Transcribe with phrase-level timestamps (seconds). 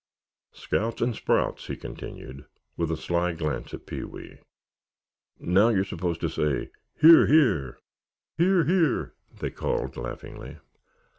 [0.53, 4.39] "Scouts and sprouts," he continued, with a sly glance at Pee wee;
[5.39, 7.77] "now you're supposed to say, 'Hear, hear!'"
[8.35, 10.57] "Hear, hear!" they called, laughingly.